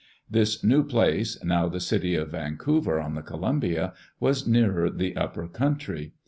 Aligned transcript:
This 0.27 0.63
new 0.63 0.81
place, 0.83 1.37
now 1.43 1.69
the 1.69 1.79
city 1.79 2.15
of 2.15 2.29
Vancouver, 2.31 2.99
on 2.99 3.13
the 3.13 3.21
Columbia, 3.21 3.93
was 4.19 4.47
nearer 4.47 4.89
the 4.89 5.15
upper 5.15 5.47
country. 5.47 6.13